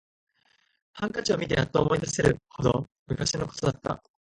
[0.93, 4.01] ハンカチを見てやっと思い出せるほど昔のことだった